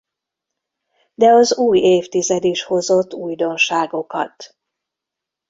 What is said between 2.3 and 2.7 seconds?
is